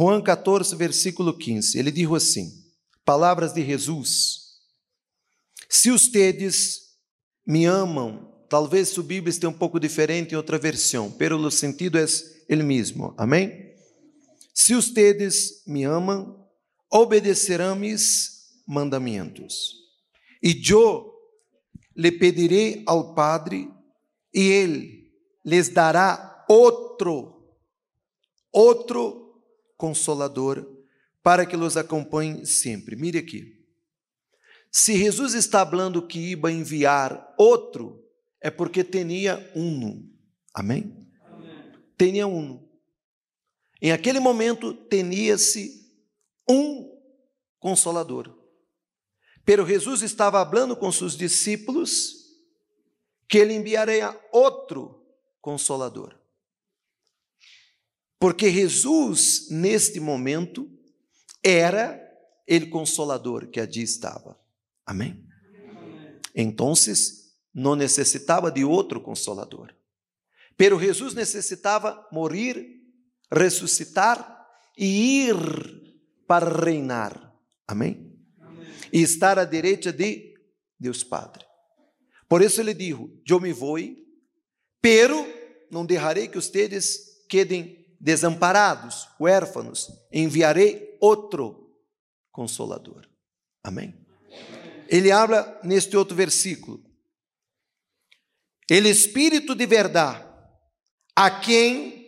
[0.00, 1.78] Juan 14, versículo 15.
[1.78, 2.64] Ele disse assim:
[3.04, 4.40] Palavras de Jesus.
[5.68, 6.96] Se ustedes
[7.46, 11.98] me amam, talvez sua Bíblia esteja um pouco diferente em outra versão, pero o sentido
[11.98, 12.06] é
[12.48, 13.14] ele mesmo.
[13.18, 13.74] Amém?
[14.54, 16.48] Se ustedes me amam,
[16.90, 19.74] obedecerão mis mandamentos.
[20.42, 21.12] E eu
[21.94, 23.70] lhe pedirei ao Padre,
[24.32, 25.12] e ele
[25.44, 27.44] lhes dará outro,
[28.50, 29.29] outro
[29.80, 30.70] consolador,
[31.22, 32.94] para que los acompanhe sempre.
[32.94, 33.58] Mire aqui.
[34.70, 38.04] Se Jesus está falando que iba enviar outro,
[38.40, 40.06] é porque tinha um.
[40.54, 41.08] Amém?
[41.24, 41.72] Amém.
[41.98, 42.68] Tinha um.
[43.80, 45.90] Em aquele momento, tinha-se
[46.48, 46.90] um
[47.58, 48.36] consolador.
[49.44, 52.16] Pero Jesus estava falando com seus discípulos
[53.26, 55.02] que ele enviaria outro
[55.40, 56.19] consolador.
[58.20, 60.70] Porque Jesus, neste momento,
[61.42, 61.98] era
[62.46, 64.38] ele consolador que ali estava.
[64.84, 65.26] Amém?
[66.34, 66.74] Então,
[67.54, 69.74] não necessitava de outro consolador.
[70.54, 72.82] Pero Jesus necessitava morrer,
[73.32, 75.36] ressuscitar e ir
[76.26, 77.34] para reinar.
[77.66, 78.14] Amém?
[78.92, 80.34] E estar à direita de
[80.78, 81.46] Deus Padre.
[82.28, 83.78] Por isso ele disse: Eu me vou,
[84.80, 85.26] pero
[85.70, 89.90] não deixarei que vocês quedem desamparados, huérfanos.
[90.10, 91.70] Enviarei outro
[92.32, 93.06] consolador.
[93.62, 93.94] Amém?
[94.88, 96.82] Ele habla neste outro versículo.
[98.68, 100.24] Ele Espírito de verdade,
[101.14, 102.00] a quem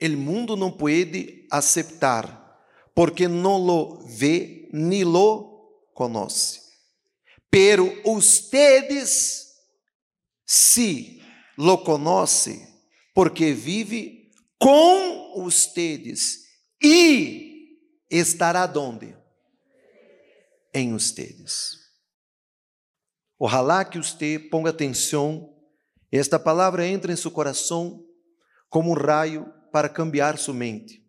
[0.00, 2.42] o mundo não pode aceitar,
[2.94, 6.60] porque não lo vê ni lo conoce.
[7.50, 9.54] Pero ustedes
[10.46, 11.22] se
[11.56, 12.68] lo conoce,
[13.14, 14.23] porque vive
[14.64, 16.46] com ustedes
[16.82, 17.78] e
[18.10, 19.14] estará donde?
[20.72, 21.80] Em ustedes.
[23.38, 25.54] Ojalá que você ponga atenção,
[26.10, 28.02] esta palavra entra em seu coração
[28.70, 31.06] como um raio para cambiar sua mente.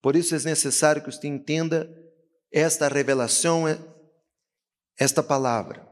[0.00, 1.94] Por isso é necessário que você entenda
[2.50, 3.64] esta revelação,
[4.98, 5.86] esta palavra.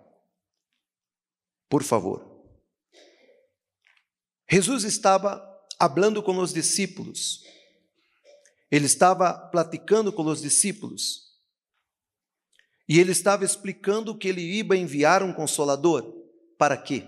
[1.69, 2.43] Por favor.
[4.49, 7.43] Jesus estava falando com os discípulos.
[8.71, 11.25] Ele estava platicando com os discípulos.
[12.89, 16.13] E ele estava explicando que ele ia enviar um consolador.
[16.59, 17.07] Para quê?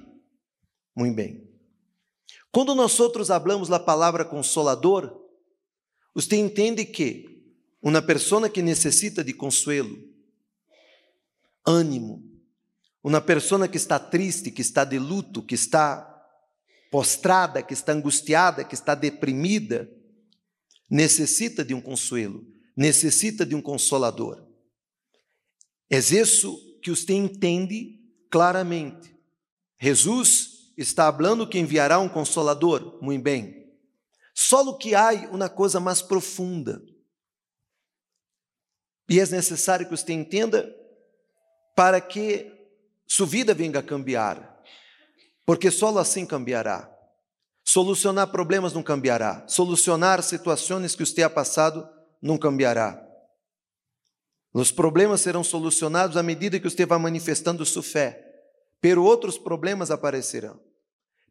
[0.94, 1.46] Muito bem.
[2.50, 5.22] Quando nós outros hablamos a palavra consolador,
[6.14, 7.44] você entende que
[7.82, 10.02] uma pessoa que necessita de consuelo,
[11.66, 12.24] ânimo,
[13.04, 16.15] uma pessoa que está triste, que está de luto, que está
[16.90, 19.90] postrada, que está angustiada, que está deprimida,
[20.88, 24.46] necessita de um consuelo, necessita de um consolador.
[25.90, 29.16] É isso que você entende claramente.
[29.80, 33.66] Jesus está falando que enviará um consolador, muito bem.
[34.34, 36.82] Só que há uma coisa mais profunda.
[39.08, 40.74] E é necessário que você entenda
[41.74, 42.52] para que
[43.06, 44.55] sua vida venha a cambiar.
[45.46, 46.92] Porque só assim cambiará.
[47.64, 49.46] Solucionar problemas não cambiará.
[49.46, 51.88] Solucionar situações que você ha passado
[52.20, 53.02] não cambiará.
[54.52, 58.22] Os problemas serão solucionados à medida que você vai manifestando sua fé.
[58.80, 60.60] Pero outros problemas aparecerão.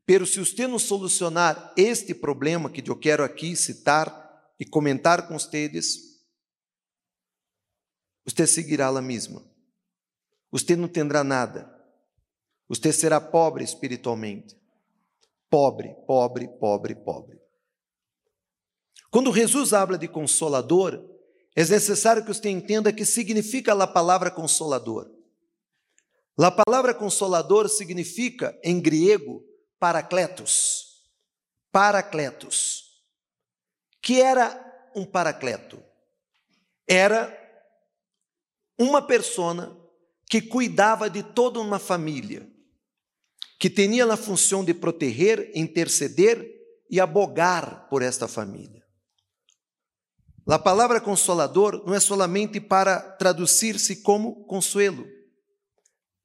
[0.05, 5.37] Pero se você não solucionar este problema que eu quero aqui citar e comentar com
[5.37, 6.21] vocês,
[8.23, 9.43] você seguirá lá mesma.
[10.51, 11.74] Você não terá nada.
[12.67, 14.55] Você será pobre espiritualmente.
[15.49, 17.39] Pobre, pobre, pobre, pobre.
[19.11, 21.01] Quando Jesus habla de consolador,
[21.55, 25.09] é necessário que você entenda que significa a palavra consolador.
[26.37, 29.41] A palavra consolador significa, em grego,
[29.79, 31.05] paracletos.
[31.71, 33.01] Paracletos.
[34.01, 35.81] Que era um paracleto?
[36.85, 37.33] Era
[38.77, 39.75] uma persona
[40.29, 42.51] que cuidava de toda uma família,
[43.59, 46.45] que tinha a função de proteger, interceder
[46.89, 48.83] e abogar por esta família.
[50.47, 55.07] A palavra consolador não é solamente para traduzir-se como consuelo,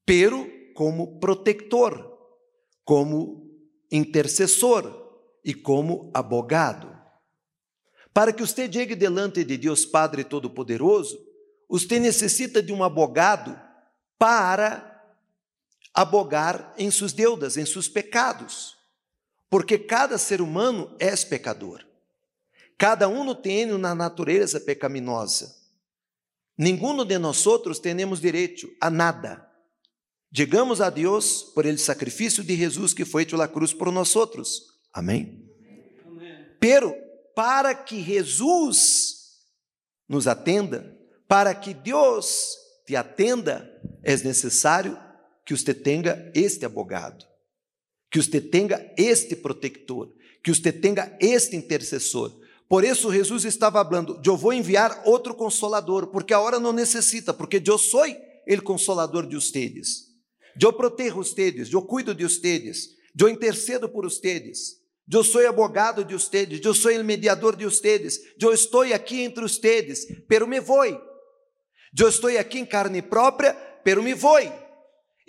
[0.04, 2.18] pero como protector,
[2.84, 3.48] como
[3.90, 5.10] intercessor
[5.42, 6.90] e como abogado.
[8.12, 11.18] Para que você chegue delante de Deus Padre Todo-Poderoso,
[11.68, 13.58] você necessita de um abogado
[14.18, 14.89] para
[15.94, 18.76] abogar em suas deudas, em seus pecados,
[19.48, 21.84] porque cada ser humano é pecador.
[22.78, 25.54] Cada um tem uma natureza pecaminosa.
[26.56, 29.46] Ninguno de nós outros temos direito a nada.
[30.32, 34.80] Chegamos a Deus por el sacrifício de Jesus que foi na cruz por nós outros.
[34.92, 35.50] Amém?
[36.06, 36.46] Amém.
[36.60, 36.94] Pero
[37.34, 39.40] para que Jesus
[40.08, 40.96] nos atenda,
[41.26, 43.68] para que Deus te atenda,
[44.02, 44.98] é necessário
[45.50, 47.24] que você tenha este abogado,
[48.08, 50.08] que você tenha este protector,
[50.44, 52.30] que você tenha este intercessor.
[52.68, 57.34] Por isso Jesus estava falando: Eu vou enviar outro consolador, porque a hora não necessita,
[57.34, 60.06] porque eu sou o consolador de vocês.
[60.60, 64.78] Eu protejo vocês, eu cuido de vocês, eu intercedo por vocês.
[65.12, 69.42] Eu sou abogado de vocês, eu sou o mediador de vocês, eu estou aqui entre
[69.42, 70.86] vocês, pero me vou.
[70.86, 73.52] Eu estou aqui em carne própria,
[73.82, 74.38] pero me vou.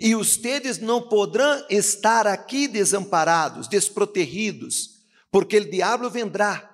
[0.02, 6.72] E vocês não poderão estar aqui desamparados, desprotegidos, porque o diabo vendrá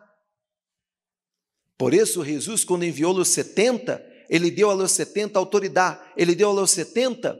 [1.79, 6.73] por isso, Jesus, quando enviou os 70, ele deu aos 70 autoridade, ele deu aos
[6.73, 7.39] 70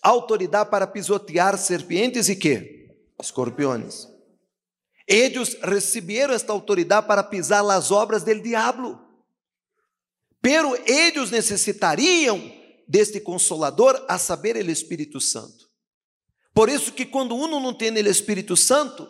[0.00, 2.88] autoridade para pisotear serpentes e que?
[3.20, 4.06] Escorpiões.
[5.08, 8.96] Eles receberam esta autoridade para pisar as obras do diabo.
[10.40, 12.40] Pero eles necessitariam
[12.90, 15.70] deste consolador, a saber, o Espírito Santo.
[16.52, 19.08] Por isso que quando um não tem o Espírito Santo,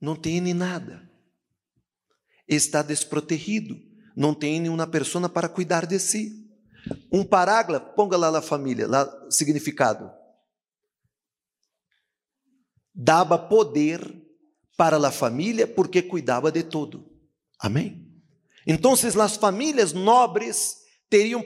[0.00, 1.08] não tem nada
[2.48, 3.76] está desprotegido,
[4.16, 6.46] não tem nenhuma pessoa para cuidar de si.
[7.12, 10.10] Um parágrafo, ponga lá na família, lá significado.
[12.94, 14.00] Dava poder
[14.76, 17.06] para a família porque cuidava de tudo.
[17.60, 18.08] Amém?
[18.66, 20.78] Então, as famílias nobres
[21.10, 21.42] teriam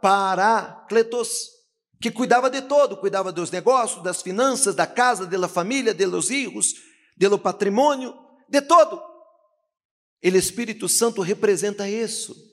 [0.00, 1.58] paráclitos
[2.00, 6.74] que cuidava de todo, cuidava dos negócios, das finanças, da casa, da família, dos filhos,
[7.16, 8.14] do patrimônio,
[8.48, 9.02] de todo.
[10.24, 12.47] O Espírito Santo representa isso.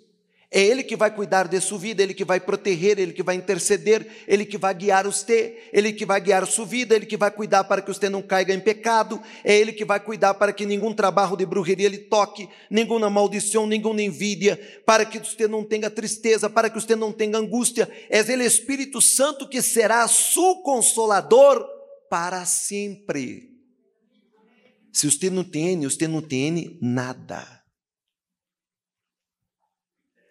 [0.51, 3.35] É Ele que vai cuidar de sua vida, Ele que vai proteger, Ele que vai
[3.35, 7.31] interceder, Ele que vai guiar você, Ele que vai guiar sua vida, Ele que vai
[7.31, 10.65] cuidar para que você não caiga em pecado, é Ele que vai cuidar para que
[10.65, 15.89] nenhum trabalho de bruxeria lhe toque, nenhuma maldição, nenhuma envidia, para que você não tenha
[15.89, 17.89] tristeza, para que você não tenha angústia.
[18.09, 21.65] É o Espírito Santo que será seu consolador
[22.09, 23.49] para sempre.
[24.93, 27.64] Se você não tem, você não tem nada.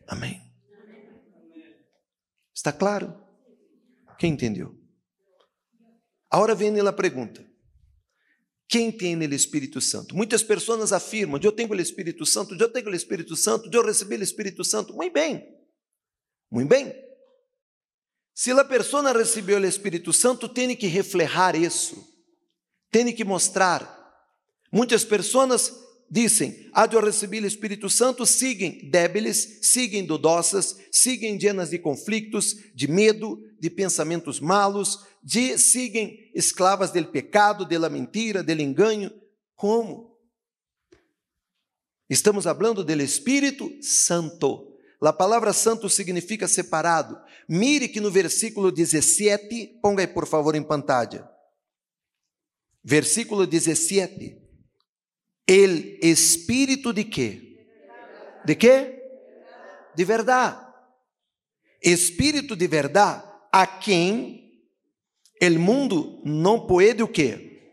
[0.06, 0.40] Amém.
[2.54, 3.14] Está claro?
[4.18, 4.78] Quem entendeu?
[6.30, 7.44] Agora vem a pergunta:
[8.68, 10.14] quem tem o Espírito Santo?
[10.16, 14.16] Muitas pessoas afirmam: eu tenho o Espírito Santo, eu tenho o Espírito Santo, eu recebi
[14.16, 14.94] o Espírito Santo.
[14.94, 15.46] Muito bem,
[16.50, 16.92] muito bem.
[18.34, 22.04] Se a pessoa recebeu o Espírito Santo, tem que reflejar isso,
[22.90, 23.92] tem que mostrar.
[24.72, 31.70] Muitas pessoas dizem: Ah, eu recebi o Espírito Santo, seguem débiles, seguem dudosas, seguem llenas
[31.70, 38.42] de conflitos, de medo, de pensamentos malos, de seguem esclavas del pecado, de la mentira,
[38.42, 39.12] del engano.
[39.54, 40.18] Como?
[42.08, 44.70] Estamos falando do Espírito Santo.
[45.00, 47.20] A palavra santo significa separado.
[47.46, 51.28] Mire que no versículo 17, ponga aí por favor em pantalla.
[52.82, 54.43] Versículo 17
[55.46, 57.66] el espírito de quê?
[58.44, 59.02] De quê?
[59.94, 60.64] De verdade.
[61.80, 64.44] Espírito de verdade a quem
[65.40, 67.72] o mundo não pode o quê?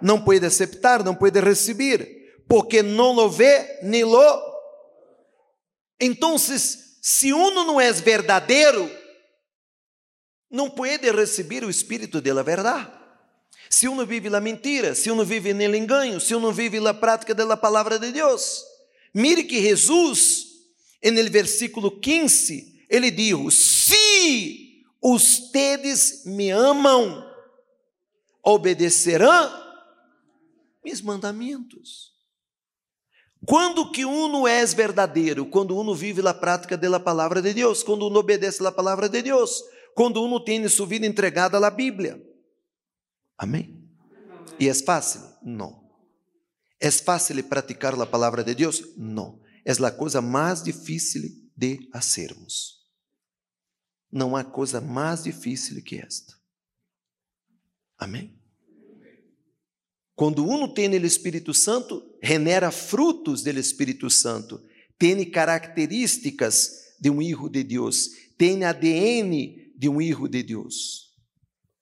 [0.00, 4.52] Não pode aceitar, não pode receber, porque não lo vê nem lo.
[6.00, 8.90] Então, se uno não é verdadeiro,
[10.50, 13.01] não pode receber o espírito da verdade.
[13.72, 17.34] Se uno vive la mentira, se uno vive nel engano, se uno vive la prática
[17.34, 18.66] da palavra de Deus.
[19.14, 20.68] Mire que Jesus,
[21.02, 27.24] no versículo 15, ele dijo: Se ustedes me amam,
[28.42, 29.50] obedecerão
[30.84, 32.12] mis mandamentos.
[33.46, 35.46] Quando que uno é verdadeiro?
[35.46, 39.22] Quando uno vive a prática da palavra de Deus, quando uno obedece a palavra de
[39.22, 39.64] Deus,
[39.94, 42.31] quando uno tem sua vida entregada à Bíblia.
[43.36, 43.82] Amém?
[44.58, 45.20] E é fácil?
[45.42, 45.82] Não.
[46.80, 48.94] É fácil praticar a palavra de Deus?
[48.96, 49.40] Não.
[49.64, 51.22] É a coisa mais difícil
[51.56, 52.82] de fazermos.
[54.10, 56.34] Não há coisa mais difícil que esta.
[57.98, 58.38] Amém?
[60.14, 64.64] Quando uno tem o Espírito Santo, genera frutos do Espírito Santo,
[64.98, 71.16] tem características de um filho de Deus, tem ADN de um filho de Deus.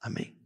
[0.00, 0.39] Amém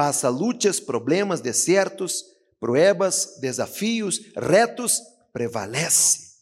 [0.00, 2.24] passa lutas, problemas, desertos,
[2.58, 4.98] pruebas, desafios, retos,
[5.30, 6.38] prevalece.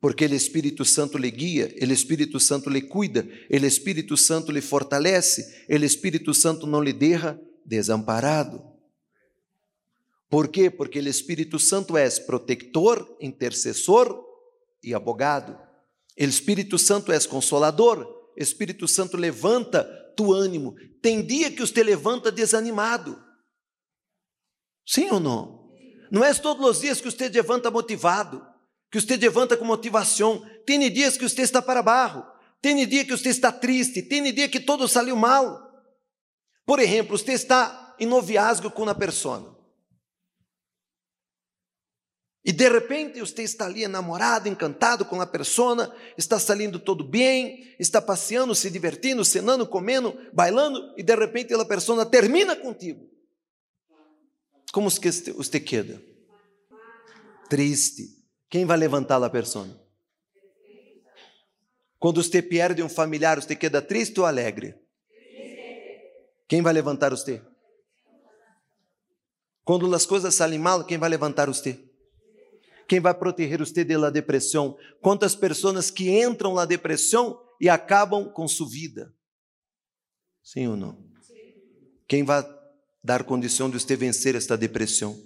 [0.00, 4.62] Porque o Espírito Santo lhe guia, o Espírito Santo lhe cuida, o Espírito Santo lhe
[4.62, 8.64] fortalece, o Espírito Santo não lhe deixa desamparado.
[10.30, 10.70] Por quê?
[10.70, 14.18] Porque o Espírito Santo é protector, intercessor
[14.82, 15.58] e abogado.
[16.18, 18.30] O Espírito Santo é consolador.
[18.34, 19.86] Espírito Santo levanta
[20.16, 20.74] tu ânimo.
[21.02, 23.22] Tem dia que você levanta desanimado.
[24.86, 25.70] Sim ou não?
[26.10, 28.46] Não é todos os dias que você levanta motivado,
[28.90, 30.44] que você levanta com motivação.
[30.66, 32.24] Tem dias que você está para barro.
[32.60, 34.02] Tem dia que você está triste.
[34.02, 35.60] Tem dia que todo saiu mal.
[36.64, 39.53] Por exemplo, você está em noviazgo com uma pessoa.
[42.44, 47.74] E de repente você está ali enamorado, encantado com a pessoa, está saindo todo bem,
[47.78, 53.08] está passeando, se divertindo, cenando, comendo, bailando, e de repente a pessoa termina contigo.
[54.72, 56.02] Como você queda?
[57.48, 58.22] Triste.
[58.50, 59.66] Quem vai levantar a pessoa?
[61.98, 64.74] Quando você perde um familiar, você queda triste ou alegre?
[66.46, 67.40] Quem vai levantar você?
[69.64, 71.83] Quando as coisas saem mal, quem vai levantar você?
[72.86, 74.76] Quem vai proteger você da depressão?
[75.00, 79.14] Quantas pessoas que entram na depressão e acabam com sua vida?
[80.42, 81.02] Sim ou não?
[82.06, 82.44] Quem vai
[83.02, 85.18] dar condição de você vencer esta depressão?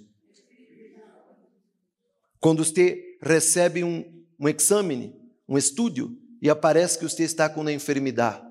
[2.39, 5.13] Quando você recebe um, um exame,
[5.47, 8.41] um estudo, e aparece que você está com uma enfermidade,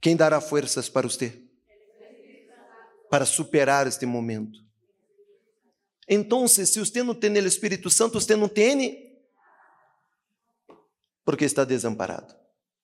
[0.00, 1.42] quem dará forças para você?
[3.08, 4.69] Para superar este momento.
[6.12, 9.08] Então, se você não tem o Espírito Santo, você não tem
[11.24, 12.39] porque está desamparado.